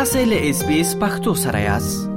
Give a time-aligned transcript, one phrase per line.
[0.00, 2.10] تاسو له اس بي اس پختو سره یاست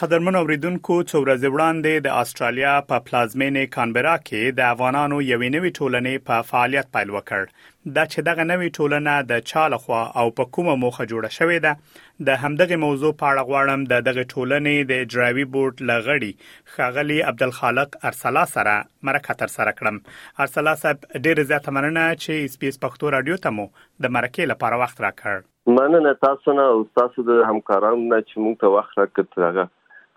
[0.00, 5.74] قدرمن اوریدونکو څو ورځې وړاندې د استرالیا په پلازمینه کانبرا کې د افغانانو یوې نوې
[5.78, 7.42] ټولنې په فعالیت پیل وکړ
[7.88, 12.26] دا چې دغه نوې ټولنه د چا لخوا او په کومه موخه جوړه شوې ده
[12.28, 16.32] د همدغه موضوع په اړه غواړم د دغه ټولنې د اجرایوي بورډ لغړی
[16.74, 18.74] خاغلی عبدالخالق ارسلا سره
[19.10, 23.66] مرکه تر سره کړم ارسلا صاحب ډیر زیات مننه چې سپیس پښتو رادیو ته مو
[24.06, 25.42] د مرکه لپاره وخت راکړ
[25.80, 29.64] مننه تاسو نه او تاسو د همکارانو نه چې موږ ته وخت راکړ هغه